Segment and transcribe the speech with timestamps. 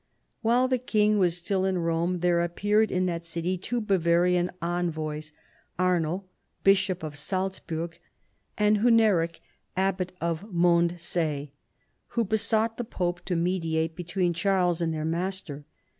[0.41, 5.31] While the king was still in Rome, there appeared in that city two Bavarian envoys,
[5.77, 6.25] Arno
[6.63, 7.99] Bishop of Salzburg,
[8.57, 9.41] and Huneric
[9.77, 11.51] Abbot of Mond See,
[12.17, 15.65] who besought the pope to mediate between Charles and their master.